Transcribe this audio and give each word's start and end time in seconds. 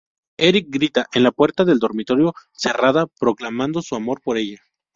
Erik 0.45 0.69
grita 0.71 1.03
en 1.13 1.21
la 1.21 1.31
puerta 1.31 1.63
del 1.63 1.77
dormitorio 1.77 2.33
cerrada, 2.53 3.05
proclamando 3.05 3.83
su 3.83 3.93
amor 3.93 4.19
por 4.23 4.37
ella. 4.39 4.59